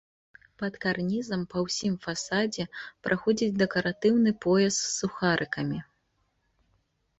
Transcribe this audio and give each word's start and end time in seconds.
Пад 0.59 0.77
карнізам 0.85 1.41
па 1.51 1.57
ўсім 1.65 1.93
фасадзе 2.05 2.65
праходзіць 3.09 3.51
дэкаратыўны 3.61 4.35
пояс 4.49 4.75
з 4.83 4.89
сухарыкамі. 4.99 5.79